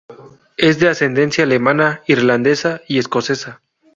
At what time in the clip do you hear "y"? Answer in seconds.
2.87-2.97